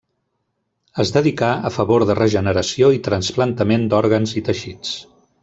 [1.03, 4.99] Es dedicà a favor de regeneració i trasplantament d'òrgans i teixits.